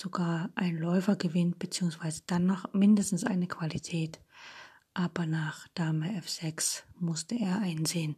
sogar 0.00 0.50
ein 0.54 0.76
Läufer 0.76 1.16
gewinnt, 1.16 1.58
beziehungsweise 1.58 2.22
dann 2.26 2.46
noch 2.46 2.72
mindestens 2.72 3.24
eine 3.24 3.46
Qualität. 3.46 4.20
Aber 4.94 5.26
nach 5.26 5.68
Dame 5.74 6.20
F6 6.20 6.82
musste 6.98 7.34
er 7.34 7.60
einsehen, 7.60 8.16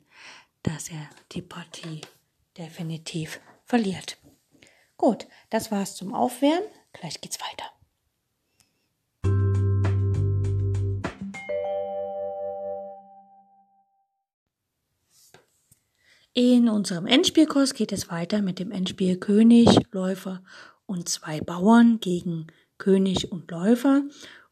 dass 0.63 0.89
er 0.91 1.09
die 1.33 1.43
Partie 1.43 2.01
definitiv 2.57 3.41
verliert. 3.65 4.19
Gut, 4.97 5.27
das 5.51 5.71
war's 5.71 5.95
zum 5.97 6.15
Aufwärmen. 6.15 6.69
Gleich 6.93 7.21
geht's 7.21 7.39
weiter. 7.41 7.65
In 16.35 16.69
unserem 16.69 17.07
Endspielkurs 17.07 17.75
geht 17.75 17.91
es 17.91 18.11
weiter 18.11 18.43
mit 18.43 18.61
dem 18.61 18.71
Endspiel 18.71 19.19
König, 19.19 19.69
Läufer 19.91 20.45
und 20.88 21.09
zwei 21.09 21.40
Bauern 21.40 22.00
gegen 22.00 22.47
König 22.78 23.30
und 23.30 23.50
Läufer. 23.50 24.02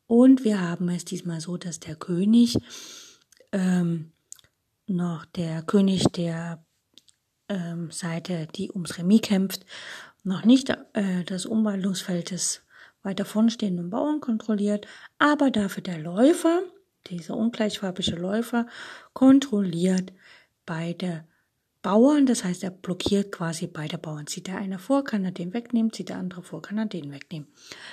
Und 0.07 0.45
wir 0.45 0.61
haben 0.61 0.89
es 0.89 1.05
diesmal 1.05 1.41
so, 1.41 1.57
dass 1.57 1.81
der 1.81 1.97
König 1.97 2.59
ähm, 3.53 4.13
noch 4.87 5.25
der 5.25 5.63
König 5.63 6.05
der 6.13 6.65
ähm, 7.49 7.91
Seite, 7.91 8.47
die 8.55 8.71
ums 8.71 8.99
Remis 8.99 9.23
kämpft, 9.23 9.65
noch 10.23 10.45
nicht 10.45 10.71
äh, 10.93 11.25
das 11.25 11.47
Umwandlungsfeld 11.47 12.31
des 12.31 12.63
weiter 13.03 13.25
vorn 13.25 13.51
stehenden 13.51 13.91
Bauern 13.91 14.21
kontrolliert, 14.21 14.87
aber 15.19 15.51
dafür 15.51 15.83
der 15.83 15.99
Läufer, 15.99 16.63
dieser 17.07 17.37
ungleichfarbige 17.37 18.17
Läufer, 18.17 18.67
kontrolliert 19.13 20.13
beide 20.67 21.25
Bauern, 21.87 22.27
das 22.27 22.43
heißt, 22.43 22.65
er 22.65 22.73
blockiert 22.73 23.31
quasi 23.31 23.69
beide 23.69 23.97
Bauern. 23.97 24.27
Zieht 24.27 24.49
der 24.49 24.57
eine 24.57 24.81
vor, 24.81 25.05
kann 25.05 25.25
er 25.25 25.31
den 25.31 25.55
wegnehmen, 25.55 25.93
zieht 25.93 26.09
der 26.09 26.19
andere 26.19 26.43
vor, 26.43 26.61
kann 26.61 26.79
er 26.79 26.87
den 26.87 27.13
wegnehmen. 27.13 27.47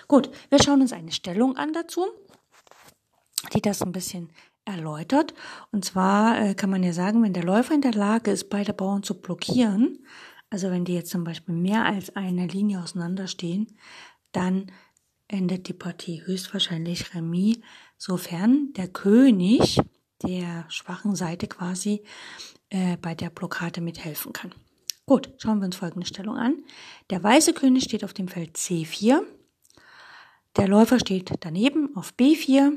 Gut, 0.07 0.31
wir 0.49 0.57
schauen 0.63 0.81
uns 0.81 0.93
eine 0.93 1.11
Stellung 1.11 1.57
an 1.57 1.73
dazu, 1.73 2.07
die 3.53 3.61
das 3.61 3.83
ein 3.83 3.91
bisschen 3.91 4.31
erläutert. 4.65 5.35
Und 5.71 5.85
zwar 5.85 6.41
äh, 6.41 6.55
kann 6.55 6.71
man 6.71 6.81
ja 6.81 6.91
sagen, 6.91 7.21
wenn 7.21 7.33
der 7.33 7.43
Läufer 7.43 7.75
in 7.75 7.81
der 7.81 7.93
Lage 7.93 8.31
ist, 8.31 8.49
beide 8.49 8.73
Bauern 8.73 9.03
zu 9.03 9.13
blockieren, 9.21 9.99
also 10.49 10.71
wenn 10.71 10.85
die 10.85 10.95
jetzt 10.95 11.11
zum 11.11 11.23
Beispiel 11.23 11.53
mehr 11.53 11.85
als 11.85 12.15
eine 12.15 12.47
Linie 12.47 12.81
auseinanderstehen, 12.81 13.77
dann 14.31 14.71
endet 15.27 15.67
die 15.67 15.73
Partie 15.73 16.25
höchstwahrscheinlich 16.25 17.13
Remis, 17.13 17.59
sofern 17.99 18.73
der 18.73 18.87
König 18.87 19.79
der 20.23 20.65
schwachen 20.69 21.15
Seite 21.15 21.45
quasi 21.45 22.01
äh, 22.73 22.97
bei 22.97 23.13
der 23.13 23.29
Blockade 23.29 23.81
mithelfen 23.81 24.33
kann. 24.33 24.51
Gut, 25.05 25.29
schauen 25.37 25.59
wir 25.59 25.65
uns 25.65 25.75
folgende 25.75 26.07
Stellung 26.07 26.37
an. 26.37 26.63
Der 27.11 27.21
weiße 27.21 27.53
König 27.53 27.83
steht 27.83 28.03
auf 28.03 28.13
dem 28.13 28.27
Feld 28.27 28.57
C4. 28.57 29.21
Der 30.55 30.67
Läufer 30.67 30.99
steht 30.99 31.31
daneben 31.41 31.95
auf 31.95 32.13
B4. 32.19 32.73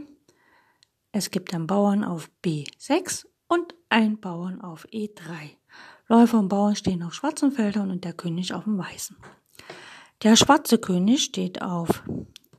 Es 1.12 1.30
gibt 1.30 1.54
einen 1.54 1.66
Bauern 1.66 2.04
auf 2.04 2.30
B6 2.44 3.26
und 3.48 3.74
einen 3.88 4.20
Bauern 4.20 4.60
auf 4.60 4.86
E3. 4.88 5.56
Läufer 6.08 6.40
und 6.40 6.48
Bauern 6.48 6.76
stehen 6.76 7.02
auf 7.02 7.14
schwarzen 7.14 7.50
Feldern 7.50 7.90
und 7.90 8.04
der 8.04 8.12
König 8.12 8.52
auf 8.52 8.64
dem 8.64 8.76
weißen. 8.76 9.16
Der 10.22 10.36
schwarze 10.36 10.78
König 10.78 11.24
steht 11.24 11.62
auf 11.62 12.02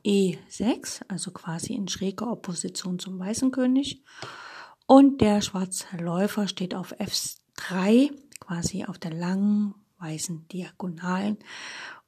E6, 0.04 1.02
also 1.06 1.30
quasi 1.30 1.74
in 1.74 1.86
schräger 1.86 2.32
Opposition 2.32 2.98
zum 2.98 3.18
weißen 3.18 3.52
König. 3.52 4.02
Und 4.90 5.20
der 5.20 5.42
schwarze 5.42 5.98
Läufer 5.98 6.48
steht 6.48 6.74
auf 6.74 6.94
F3, 6.94 8.10
quasi 8.40 8.86
auf 8.86 8.98
der 8.98 9.12
langen 9.12 9.74
weißen 9.98 10.48
Diagonalen. 10.48 11.36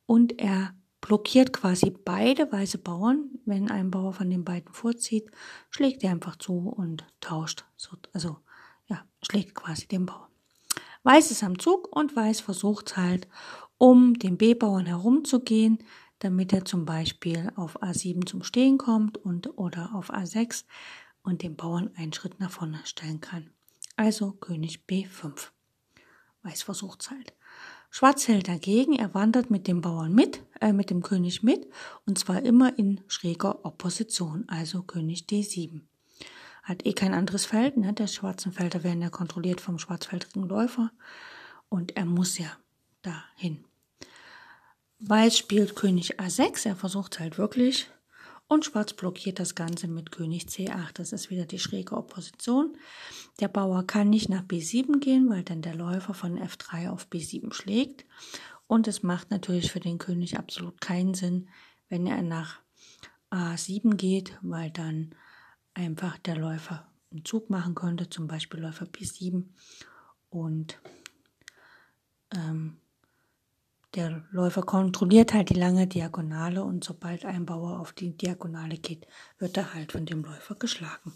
Und 0.07 0.41
er 0.41 0.73
blockiert 1.03 1.53
quasi 1.53 1.91
beide 1.91 2.51
weiße 2.51 2.79
Bauern. 2.79 3.33
Wenn 3.45 3.71
ein 3.71 3.91
Bauer 3.91 4.15
von 4.15 4.31
den 4.31 4.47
beiden 4.47 4.73
vorzieht, 4.73 5.31
schlägt 5.69 6.03
er 6.03 6.13
einfach 6.13 6.37
zu 6.37 6.71
und 6.71 7.05
tauscht. 7.21 7.67
Also 8.15 8.39
ja, 8.89 9.05
schlägt 9.21 9.55
quasi 9.55 9.87
den 9.87 10.07
Bauer. 10.07 10.31
Weiß 11.03 11.31
ist 11.31 11.45
am 11.45 11.59
Zug 11.59 11.95
und 11.95 12.17
Weiß 12.17 12.41
versucht 12.41 12.97
halt, 12.97 13.29
um 13.77 14.15
den 14.15 14.39
B-Bauern 14.39 14.87
herumzugehen, 14.87 15.85
damit 16.21 16.55
er 16.55 16.65
zum 16.65 16.87
Beispiel 16.87 17.53
auf 17.57 17.83
A7 17.83 18.25
zum 18.25 18.43
Stehen 18.43 18.79
kommt 18.79 19.19
und 19.19 19.59
oder 19.59 19.91
auf 19.95 20.11
A6 20.11 20.65
und 21.23 21.43
den 21.43 21.57
Bauern 21.57 21.91
einen 21.97 22.13
Schritt 22.13 22.41
nach 22.41 22.51
vorne 22.51 22.81
stellen 22.85 23.21
kann. 23.21 23.51
Also 23.97 24.33
König 24.33 24.85
B5. 24.89 25.49
Weiß 26.43 26.63
versucht 26.63 27.11
halt. 27.11 27.35
Schwarz 27.91 28.29
hält 28.29 28.49
dagegen, 28.49 28.95
er 28.95 29.15
wandert 29.15 29.51
mit 29.51 29.67
dem 29.67 29.81
Bauern 29.81 30.15
mit, 30.15 30.43
äh, 30.61 30.73
mit 30.73 30.91
dem 30.91 31.03
König 31.03 31.43
mit, 31.43 31.69
und 32.07 32.19
zwar 32.19 32.43
immer 32.43 32.79
in 32.79 33.01
schräger 33.09 33.65
Opposition, 33.65 34.45
also 34.49 34.83
König 34.83 35.27
D7. 35.29 35.83
Hat 36.63 36.87
eh 36.87 36.93
kein 36.93 37.15
anderes 37.15 37.47
Feld, 37.47 37.77
ne? 37.77 37.93
Der 37.93 38.07
schwarzen 38.07 38.53
Felder 38.53 38.85
werden 38.85 39.03
ja 39.03 39.11
kontrolliert 39.11 39.61
vom 39.61 39.79
schwarzfeldrigen 39.79 40.49
Läufer 40.49 40.93
und 41.69 41.97
er 41.97 42.05
muss 42.05 42.39
ja 42.39 42.51
dahin. 43.03 43.65
Weiß 45.01 45.37
spielt 45.37 45.75
König 45.75 46.21
A6, 46.21 46.69
er 46.69 46.77
versucht 46.77 47.19
halt 47.19 47.39
wirklich 47.39 47.91
und 48.51 48.65
Schwarz 48.65 48.95
blockiert 48.95 49.39
das 49.39 49.55
Ganze 49.55 49.87
mit 49.87 50.11
König 50.11 50.47
C8. 50.47 50.95
Das 50.95 51.13
ist 51.13 51.31
wieder 51.31 51.47
die 51.47 51.61
schräge 51.61 51.97
Opposition. 51.97 52.77
Der 53.39 53.47
Bauer 53.47 53.87
kann 53.87 54.11
nicht 54.11 54.29
nach 54.29 54.43
B7 54.43 54.99
gehen, 54.99 55.31
weil 55.31 55.45
dann 55.45 55.63
der 55.63 55.77
Läufer 55.77 56.15
von 56.15 56.37
F3 56.37 56.91
auf 56.91 57.07
B7 57.07 57.53
schlägt. 57.53 58.05
Und 58.67 58.89
es 58.89 59.05
macht 59.05 59.31
natürlich 59.31 59.71
für 59.71 59.79
den 59.79 59.99
König 59.99 60.37
absolut 60.37 60.81
keinen 60.81 61.15
Sinn, 61.15 61.49
wenn 61.89 62.09
er 62.09 62.23
nach 62.23 62.59
A7 63.31 63.95
geht, 63.95 64.37
weil 64.43 64.73
dann 64.73 65.15
einfach 65.73 66.19
der 66.19 66.37
Läufer 66.37 66.89
einen 67.13 67.25
Zug 67.25 67.51
machen 67.51 67.77
könnte, 67.77 68.11
zum 68.11 68.27
Beispiel 68.27 68.59
Läufer 68.59 68.87
B7 68.87 69.45
und 70.29 70.81
ähm, 72.35 72.79
der 73.95 74.25
Läufer 74.31 74.63
kontrolliert 74.63 75.35
halt 75.35 75.51
die 75.51 75.55
lange 75.55 75.87
Diagonale 75.87 76.63
und 76.63 76.85
sobald 76.85 77.25
ein 77.25 77.47
Bauer 77.47 77.81
auf 77.81 77.93
die 77.93 78.17
Diagonale 78.17 78.77
geht, 78.77 79.07
wird 79.39 79.57
er 79.57 79.75
halt 79.75 79.93
von 79.93 80.07
dem 80.07 80.23
Läufer 80.23 80.55
geschlagen. 80.55 81.13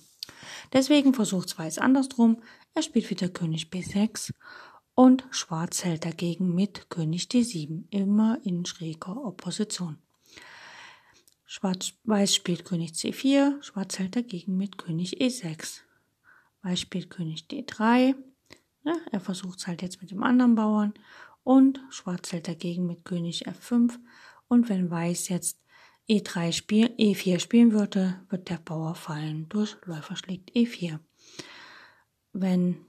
Deswegen 0.73 1.15
versucht 1.15 1.57
Weiß 1.59 1.79
andersrum. 1.79 2.43
Er 2.75 2.83
spielt 2.83 3.11
wieder 3.11 3.29
König 3.29 3.69
B6 3.71 4.33
und 4.95 5.25
Schwarz 5.31 5.85
hält 5.85 6.05
dagegen 6.05 6.55
mit 6.55 6.91
König 6.91 7.25
D7, 7.25 7.85
immer 7.91 8.39
in 8.43 8.65
schräger 8.65 9.25
Opposition. 9.25 9.99
Schwarz, 11.47 11.93
Weiß 12.05 12.35
spielt 12.35 12.65
König 12.65 12.93
C4, 12.93 13.63
Schwarz 13.63 13.99
hält 13.99 14.17
dagegen 14.17 14.57
mit 14.57 14.79
König 14.79 15.21
E6. 15.21 15.81
Weiß 16.63 16.81
spielt 16.81 17.11
König 17.11 17.47
D3, 17.51 18.17
ja, 18.85 18.97
er 19.11 19.21
versucht 19.21 19.61
es 19.61 19.67
halt 19.67 19.83
jetzt 19.83 20.01
mit 20.03 20.11
dem 20.11 20.23
anderen 20.23 20.55
Bauern 20.55 20.95
und 21.45 21.81
Schwarz 21.91 22.33
hält 22.33 22.49
dagegen 22.49 22.87
mit 22.87 23.05
König 23.05 23.47
F5 23.47 23.99
und 24.49 24.69
wenn 24.69 24.91
Weiß 24.91 25.29
jetzt 25.29 25.59
E3 26.09 26.53
spiel, 26.53 26.87
E4 26.99 27.39
spielen 27.39 27.73
würde, 27.73 28.21
wird 28.29 28.51
der 28.51 28.59
Bauer 28.59 28.95
fallen 28.95 29.49
durch 29.49 29.77
Läufer 29.85 30.17
schlägt 30.17 30.51
E4. 30.55 30.99
Wenn 32.33 32.85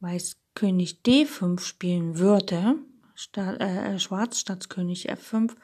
Weiß 0.00 0.36
König 0.54 1.00
D5 1.04 1.60
spielen 1.60 2.18
würde, 2.18 2.76
statt, 3.14 3.60
äh, 3.60 3.98
Schwarz 3.98 4.40
statt 4.40 4.68
König 4.68 5.10
F5, 5.10 5.54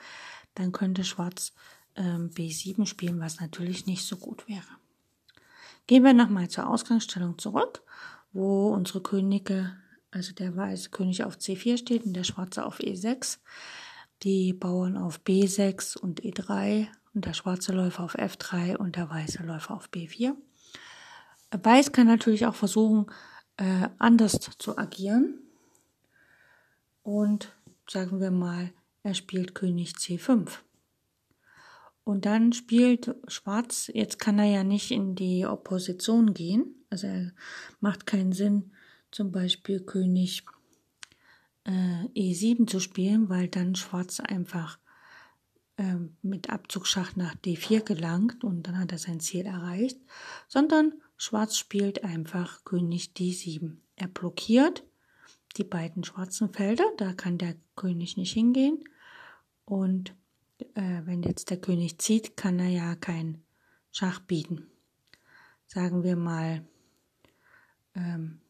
dann 0.54 0.72
könnte 0.72 1.04
Schwarz 1.04 1.52
äh, 1.94 2.02
B7 2.02 2.86
spielen, 2.86 3.20
was 3.20 3.40
natürlich 3.40 3.86
nicht 3.86 4.04
so 4.04 4.16
gut 4.16 4.48
wäre. 4.48 4.62
Gehen 5.86 6.04
wir 6.04 6.12
nochmal 6.12 6.48
zur 6.48 6.68
Ausgangsstellung 6.68 7.38
zurück, 7.38 7.82
wo 8.32 8.68
unsere 8.68 9.02
Könige 9.02 9.76
also 10.12 10.32
der 10.32 10.56
weiße 10.56 10.90
König 10.90 11.24
auf 11.24 11.36
C4 11.36 11.78
steht 11.78 12.04
und 12.04 12.12
der 12.12 12.24
schwarze 12.24 12.64
auf 12.64 12.78
E6, 12.78 13.38
die 14.22 14.52
Bauern 14.52 14.96
auf 14.96 15.20
B6 15.24 15.98
und 15.98 16.22
E3 16.22 16.86
und 17.14 17.24
der 17.24 17.32
schwarze 17.32 17.72
Läufer 17.72 18.04
auf 18.04 18.14
F3 18.14 18.76
und 18.76 18.96
der 18.96 19.10
weiße 19.10 19.42
Läufer 19.42 19.74
auf 19.74 19.88
B4. 19.88 20.34
Weiß 21.50 21.92
kann 21.92 22.06
natürlich 22.06 22.46
auch 22.46 22.54
versuchen, 22.54 23.06
äh, 23.56 23.88
anders 23.98 24.38
zu 24.58 24.78
agieren. 24.78 25.38
Und 27.02 27.52
sagen 27.88 28.20
wir 28.20 28.30
mal, 28.30 28.72
er 29.02 29.14
spielt 29.14 29.54
König 29.54 29.94
C5. 29.94 30.48
Und 32.04 32.24
dann 32.24 32.52
spielt 32.52 33.14
Schwarz, 33.28 33.90
jetzt 33.92 34.18
kann 34.18 34.38
er 34.38 34.46
ja 34.46 34.64
nicht 34.64 34.90
in 34.90 35.14
die 35.14 35.46
Opposition 35.46 36.34
gehen, 36.34 36.84
also 36.90 37.06
er 37.06 37.32
macht 37.80 38.06
keinen 38.06 38.32
Sinn, 38.32 38.72
zum 39.12 39.30
Beispiel 39.30 39.80
König 39.80 40.44
äh, 41.64 42.04
E7 42.16 42.66
zu 42.66 42.80
spielen, 42.80 43.28
weil 43.28 43.48
dann 43.48 43.76
Schwarz 43.76 44.18
einfach 44.18 44.78
äh, 45.76 45.96
mit 46.22 46.50
Abzugsschacht 46.50 47.16
nach 47.16 47.34
D4 47.36 47.82
gelangt 47.82 48.42
und 48.42 48.66
dann 48.66 48.78
hat 48.78 48.92
er 48.92 48.98
sein 48.98 49.20
Ziel 49.20 49.46
erreicht, 49.46 49.98
sondern 50.48 50.94
Schwarz 51.16 51.56
spielt 51.56 52.02
einfach 52.02 52.64
König 52.64 53.12
D7. 53.16 53.76
Er 53.96 54.08
blockiert 54.08 54.82
die 55.56 55.64
beiden 55.64 56.02
schwarzen 56.02 56.52
Felder, 56.52 56.90
da 56.96 57.12
kann 57.12 57.38
der 57.38 57.54
König 57.76 58.16
nicht 58.16 58.32
hingehen 58.32 58.82
und 59.64 60.14
äh, 60.74 61.02
wenn 61.04 61.22
jetzt 61.22 61.50
der 61.50 61.60
König 61.60 61.98
zieht, 61.98 62.36
kann 62.36 62.58
er 62.58 62.68
ja 62.68 62.94
kein 62.96 63.42
Schach 63.90 64.20
bieten. 64.20 64.66
Sagen 65.66 66.02
wir 66.02 66.16
mal, 66.16 66.66
ähm, 67.94 68.40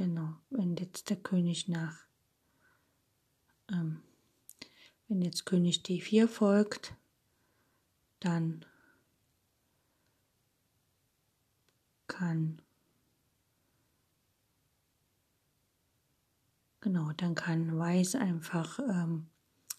Genau, 0.00 0.34
wenn 0.48 0.76
jetzt 0.76 1.10
der 1.10 1.18
König 1.18 1.68
nach, 1.68 2.06
ähm, 3.70 4.02
wenn 5.08 5.20
jetzt 5.20 5.44
König 5.44 5.82
D4 5.82 6.26
folgt, 6.26 6.94
dann 8.18 8.64
kann, 12.06 12.62
genau, 16.80 17.12
dann 17.18 17.34
kann 17.34 17.78
Weiß 17.78 18.14
einfach, 18.14 18.78
ähm, 18.78 19.28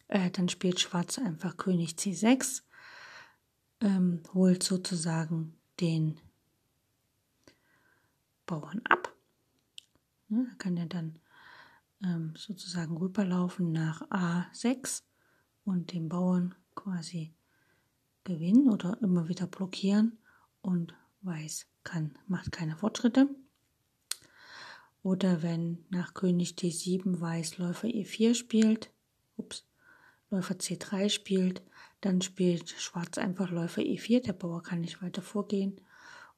äh, 0.07 0.29
dann 0.29 0.49
spielt 0.49 0.79
Schwarz 0.79 1.17
einfach 1.17 1.57
König 1.57 1.93
C6, 1.93 2.61
ähm, 3.79 4.21
holt 4.35 4.61
sozusagen 4.61 5.57
den 5.79 6.19
Bauern 8.45 8.83
ab 8.87 9.11
Ne? 10.31 10.47
Da 10.49 10.55
kann 10.57 10.77
er 10.77 10.87
dann 10.87 11.19
ähm, 12.03 12.33
sozusagen 12.35 12.97
rüberlaufen 12.97 13.71
nach 13.71 14.01
A6 14.09 15.03
und 15.65 15.93
den 15.93 16.09
Bauern 16.09 16.55
quasi 16.73 17.33
gewinnen 18.23 18.69
oder 18.69 18.97
immer 19.01 19.27
wieder 19.27 19.47
blockieren 19.47 20.17
und 20.61 20.93
Weiß 21.23 21.67
kann, 21.83 22.17
macht 22.27 22.51
keine 22.51 22.75
Fortschritte. 22.75 23.29
Oder 25.03 25.41
wenn 25.41 25.85
nach 25.89 26.13
König 26.13 26.55
D7 26.55 27.19
Weiß 27.19 27.57
Läufer 27.57 27.87
E4 27.87 28.33
spielt, 28.33 28.91
ups, 29.37 29.65
Läufer 30.29 30.55
C3 30.55 31.09
spielt, 31.09 31.61
dann 32.01 32.21
spielt 32.21 32.69
Schwarz 32.69 33.17
einfach 33.17 33.51
Läufer 33.51 33.81
E4, 33.81 34.23
der 34.23 34.33
Bauer 34.33 34.63
kann 34.63 34.81
nicht 34.81 35.01
weiter 35.01 35.21
vorgehen. 35.21 35.79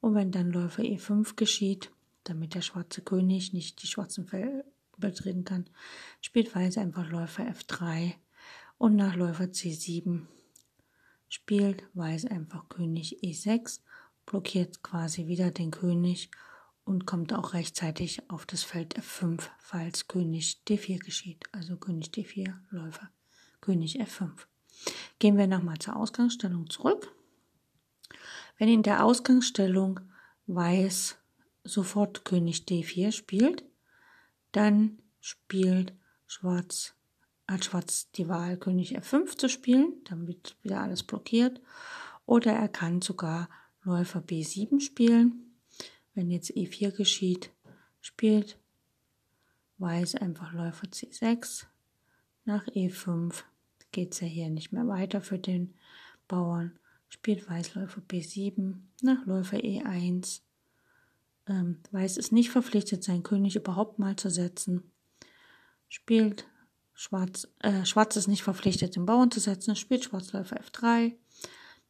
Und 0.01 0.15
wenn 0.15 0.31
dann 0.31 0.51
Läufer 0.51 0.83
E5 0.83 1.35
geschieht, 1.35 1.91
damit 2.23 2.55
der 2.55 2.61
schwarze 2.61 3.01
König 3.01 3.53
nicht 3.53 3.81
die 3.81 3.87
schwarzen 3.87 4.27
Felder 4.27 4.63
betreten 4.97 5.43
kann, 5.43 5.65
spielt 6.21 6.55
Weiß 6.55 6.77
einfach 6.77 7.09
Läufer 7.09 7.43
F3 7.43 8.13
und 8.77 8.95
nach 8.95 9.15
Läufer 9.15 9.45
C7 9.45 10.27
spielt 11.29 11.83
Weiß 11.93 12.25
einfach 12.25 12.69
König 12.69 13.23
E6, 13.23 13.79
blockiert 14.25 14.83
quasi 14.83 15.27
wieder 15.27 15.51
den 15.51 15.71
König 15.71 16.29
und 16.85 17.05
kommt 17.05 17.33
auch 17.33 17.53
rechtzeitig 17.53 18.29
auf 18.29 18.45
das 18.45 18.63
Feld 18.63 18.97
F5, 18.97 19.41
falls 19.57 20.07
König 20.07 20.61
D4 20.67 20.99
geschieht. 20.99 21.43
Also 21.51 21.77
König 21.77 22.09
D4, 22.09 22.53
Läufer, 22.69 23.09
König 23.61 24.01
F5. 24.01 24.31
Gehen 25.19 25.37
wir 25.37 25.47
nochmal 25.47 25.79
zur 25.79 25.95
Ausgangsstellung 25.95 26.69
zurück. 26.69 27.11
Wenn 28.57 28.69
in 28.69 28.83
der 28.83 29.03
Ausgangsstellung 29.03 29.99
Weiß 30.45 31.17
sofort 31.63 32.25
König 32.25 32.65
D4 32.67 33.11
spielt, 33.11 33.63
dann 34.51 34.99
spielt 35.19 35.93
Schwarz, 36.27 36.95
hat 37.47 37.65
Schwarz 37.65 38.11
die 38.11 38.27
Wahl, 38.27 38.57
König 38.57 38.97
F5 38.97 39.37
zu 39.37 39.49
spielen, 39.49 39.93
dann 40.05 40.27
wird 40.27 40.57
wieder 40.63 40.81
alles 40.81 41.03
blockiert. 41.03 41.61
Oder 42.25 42.53
er 42.53 42.69
kann 42.69 43.01
sogar 43.01 43.49
Läufer 43.83 44.19
B7 44.19 44.79
spielen. 44.79 45.57
Wenn 46.13 46.31
jetzt 46.31 46.51
E4 46.51 46.91
geschieht, 46.91 47.51
spielt 48.01 48.57
Weiß 49.79 50.15
einfach 50.15 50.53
Läufer 50.53 50.87
C6, 50.87 51.65
nach 52.45 52.65
E5 52.67 53.43
geht 53.91 54.13
es 54.13 54.19
ja 54.19 54.27
hier 54.27 54.49
nicht 54.49 54.73
mehr 54.73 54.87
weiter 54.87 55.21
für 55.21 55.39
den 55.39 55.73
Bauern. 56.27 56.77
Spielt 57.09 57.49
Weiß 57.49 57.75
Läufer 57.75 58.01
B7 58.01 58.75
nach 59.01 59.25
Läufer 59.25 59.57
E1. 59.57 60.41
Ähm, 61.47 61.79
Weiß 61.91 62.17
ist 62.17 62.31
nicht 62.31 62.49
verpflichtet, 62.49 63.03
seinen 63.03 63.23
König 63.23 63.55
überhaupt 63.55 63.99
mal 63.99 64.15
zu 64.15 64.29
setzen. 64.29 64.91
Spielt 65.89 66.47
Schwarz, 66.93 67.47
äh, 67.59 67.85
Schwarz 67.85 68.15
ist 68.15 68.27
nicht 68.27 68.43
verpflichtet, 68.43 68.95
den 68.95 69.05
Bauern 69.05 69.31
zu 69.31 69.39
setzen. 69.39 69.75
Spielt 69.75 70.05
Schwarz 70.05 70.31
Läufer 70.31 70.59
F3. 70.61 71.15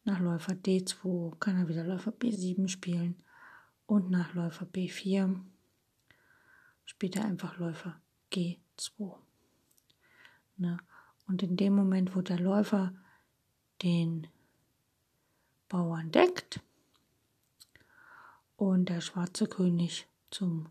Nach 0.04 0.20
Läufer 0.20 0.52
D2 0.52 1.38
kann 1.38 1.56
er 1.56 1.68
wieder 1.68 1.84
Läufer 1.84 2.12
B7 2.12 2.68
spielen. 2.68 3.22
Und 3.86 4.10
nach 4.10 4.34
Läufer 4.34 4.66
B4 4.66 5.40
spielt 6.84 7.16
er 7.16 7.24
einfach 7.24 7.58
Läufer 7.58 8.00
G2. 8.32 9.16
Ne? 10.56 10.78
Und 11.26 11.42
in 11.42 11.56
dem 11.56 11.74
Moment, 11.74 12.14
wo 12.14 12.20
der 12.20 12.38
Läufer 12.38 12.94
den 13.82 14.26
Bauern 15.68 16.10
deckt 16.10 16.60
und 18.70 18.88
der 18.88 19.00
schwarze 19.00 19.46
König 19.46 20.06
zum 20.30 20.68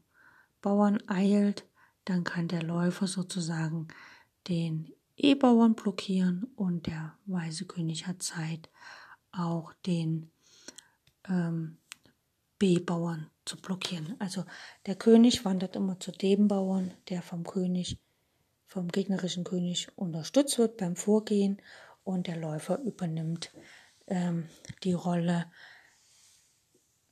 Bauern 0.61 0.99
eilt, 1.07 1.65
dann 2.05 2.23
kann 2.23 2.47
der 2.47 2.63
Läufer 2.63 3.07
sozusagen 3.07 3.87
den 4.47 4.93
E-Bauern 5.15 5.75
blockieren 5.75 6.45
und 6.55 6.87
der 6.87 7.17
weiße 7.25 7.65
König 7.65 8.07
hat 8.07 8.21
Zeit, 8.23 8.69
auch 9.31 9.73
den 9.85 10.31
ähm, 11.27 11.77
B-Bauern 12.59 13.29
zu 13.45 13.57
blockieren. 13.57 14.15
Also 14.19 14.45
der 14.85 14.95
König 14.95 15.45
wandert 15.45 15.75
immer 15.75 15.99
zu 15.99 16.11
dem 16.11 16.47
Bauern, 16.47 16.93
der 17.09 17.21
vom 17.21 17.43
König, 17.43 17.99
vom 18.65 18.87
gegnerischen 18.87 19.43
König 19.43 19.87
unterstützt 19.95 20.57
wird 20.57 20.77
beim 20.77 20.95
Vorgehen 20.95 21.61
und 22.03 22.27
der 22.27 22.37
Läufer 22.37 22.79
übernimmt 22.79 23.53
ähm, 24.07 24.49
die 24.83 24.93
Rolle, 24.93 25.45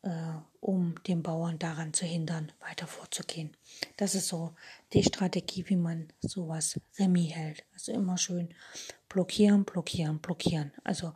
äh, 0.04 0.34
um 0.60 0.96
den 1.08 1.24
Bauern 1.24 1.60
daran 1.60 1.94
zu 1.94 2.06
hindern, 2.06 2.52
weiter 2.60 2.88
vorzugehen. 2.88 3.56
Das 3.98 4.16
ist 4.16 4.28
so 4.28 4.54
die 4.94 5.04
Strategie, 5.04 5.66
wie 5.68 5.76
man 5.76 6.12
sowas 6.22 6.80
Remis 6.98 7.34
hält. 7.34 7.66
Also 7.74 7.92
immer 7.92 8.18
schön 8.18 8.54
blockieren, 9.10 9.66
blockieren, 9.66 10.20
blockieren. 10.20 10.72
Also 10.84 11.14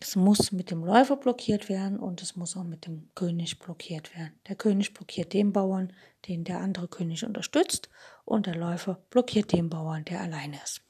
es 0.00 0.14
muss 0.14 0.52
mit 0.52 0.70
dem 0.70 0.84
Läufer 0.84 1.16
blockiert 1.16 1.68
werden 1.68 1.98
und 1.98 2.22
es 2.22 2.36
muss 2.36 2.56
auch 2.56 2.64
mit 2.64 2.86
dem 2.86 3.10
König 3.14 3.58
blockiert 3.58 4.16
werden. 4.16 4.38
Der 4.48 4.54
König 4.54 4.94
blockiert 4.94 5.32
den 5.32 5.52
Bauern, 5.52 5.92
den 6.28 6.44
der 6.44 6.60
andere 6.60 6.88
König 6.88 7.24
unterstützt 7.24 7.88
und 8.24 8.46
der 8.46 8.54
Läufer 8.54 9.02
blockiert 9.10 9.52
den 9.52 9.68
Bauern, 9.68 10.04
der 10.04 10.20
alleine 10.20 10.60
ist. 10.62 10.82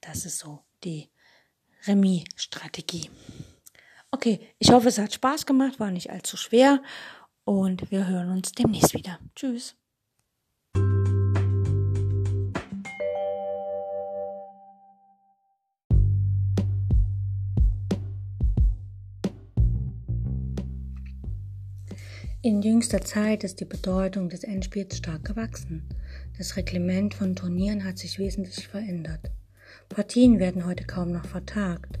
Das 0.00 0.24
ist 0.24 0.38
so 0.38 0.60
die 0.84 1.10
Remis-Strategie. 1.86 3.10
Okay, 4.12 4.40
ich 4.58 4.72
hoffe, 4.72 4.88
es 4.88 4.98
hat 4.98 5.12
Spaß 5.14 5.46
gemacht, 5.46 5.78
war 5.78 5.92
nicht 5.92 6.10
allzu 6.10 6.36
schwer 6.36 6.82
und 7.44 7.90
wir 7.92 8.08
hören 8.08 8.30
uns 8.30 8.50
demnächst 8.52 8.92
wieder. 8.92 9.20
Tschüss. 9.36 9.76
In 22.42 22.62
jüngster 22.62 23.02
Zeit 23.02 23.44
ist 23.44 23.60
die 23.60 23.64
Bedeutung 23.64 24.28
des 24.28 24.44
Endspiels 24.44 24.96
stark 24.96 25.24
gewachsen. 25.24 25.86
Das 26.36 26.56
Reglement 26.56 27.14
von 27.14 27.36
Turnieren 27.36 27.84
hat 27.84 27.98
sich 27.98 28.18
wesentlich 28.18 28.66
verändert. 28.66 29.30
Partien 29.88 30.40
werden 30.40 30.66
heute 30.66 30.84
kaum 30.84 31.12
noch 31.12 31.26
vertagt. 31.26 32.00